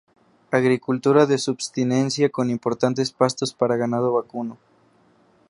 Agricultura 0.49 1.27
de 1.27 1.37
subsistencia 1.37 2.29
con 2.31 2.49
importantes 2.49 3.11
pastos 3.11 3.53
para 3.53 3.75
ganado 3.77 4.13
vacuno. 4.13 4.57